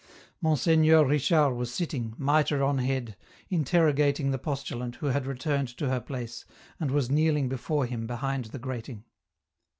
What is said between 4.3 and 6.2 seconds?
the postulant who had returned to her